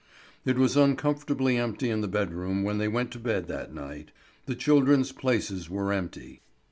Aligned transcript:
It 0.45 0.57
was 0.57 0.75
uncomfortably 0.75 1.57
empty 1.57 1.91
in 1.91 2.01
the 2.01 2.07
bedroom 2.07 2.63
when 2.63 2.79
they 2.79 2.87
went 2.87 3.11
to 3.11 3.19
bed 3.19 3.45
that 3.49 3.71
night. 3.71 4.09
The 4.47 4.55
children's 4.55 5.11
places 5.11 5.69
were 5.69 5.93
empty. 5.93 6.41